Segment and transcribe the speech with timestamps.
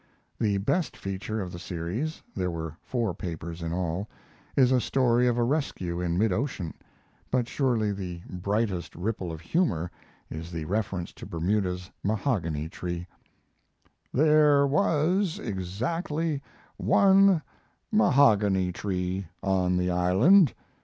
[0.39, 4.07] The best feature of the series (there were four papers in all)
[4.55, 6.73] is a story of a rescue in mid ocean;
[7.29, 9.91] but surely the brightest ripple of humor
[10.27, 13.05] is the reference to Bermuda's mahogany tree:
[14.11, 16.41] There was exactly
[16.77, 17.43] one
[17.91, 20.55] mahogany tree on the island.